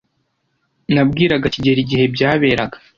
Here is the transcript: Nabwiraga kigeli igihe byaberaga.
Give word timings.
Nabwiraga 0.93 1.45
kigeli 1.53 1.79
igihe 1.83 2.05
byaberaga. 2.15 2.77